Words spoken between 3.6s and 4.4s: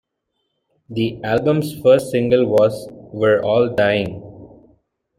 Dying".